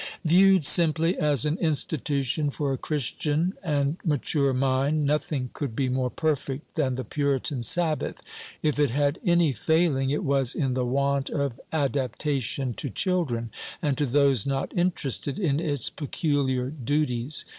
Viewed 0.25 0.65
simply 0.65 1.15
as 1.19 1.45
an 1.45 1.59
institution 1.59 2.49
for 2.49 2.73
a 2.73 2.77
Christian 2.79 3.53
and 3.61 3.97
mature 4.03 4.51
mind, 4.51 5.05
nothing 5.05 5.51
could 5.53 5.75
be 5.75 5.89
more 5.89 6.09
perfect 6.09 6.73
than 6.73 6.95
the 6.95 7.03
Puritan 7.03 7.61
Sabbath: 7.61 8.19
if 8.63 8.79
it 8.79 8.89
had 8.89 9.19
any 9.23 9.53
failing, 9.53 10.09
it 10.09 10.23
was 10.23 10.55
in 10.55 10.73
the 10.73 10.87
want 10.87 11.29
of 11.29 11.59
adaptation 11.71 12.73
to 12.73 12.89
children, 12.89 13.51
and 13.79 13.95
to 13.95 14.07
those 14.07 14.43
not 14.43 14.75
interested 14.75 15.37
in 15.37 15.59
its 15.59 15.91
peculiar 15.91 16.71
duties. 16.71 17.45